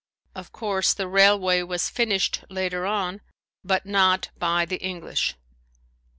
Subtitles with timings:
[0.33, 3.21] Of course the railway was finished later on,
[3.63, 5.35] but not by the English.